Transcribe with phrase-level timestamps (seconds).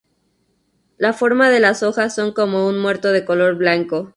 [0.97, 4.09] La forma de las hojas son como un muerto de color blanco.